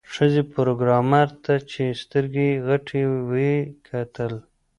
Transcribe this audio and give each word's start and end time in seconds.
ښځې 0.13 0.43
پروګرامر 0.53 1.27
ته 1.43 1.53
چې 1.71 1.83
سترګې 2.01 2.45
یې 2.53 2.61
غټې 2.67 3.01
وې 3.29 3.53
وکتل 3.69 4.33